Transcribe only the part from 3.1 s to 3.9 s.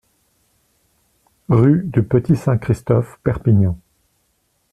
Perpignan